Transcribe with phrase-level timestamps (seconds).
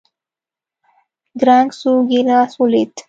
[1.39, 2.91] کړنگ سو گيلاس ولوېد.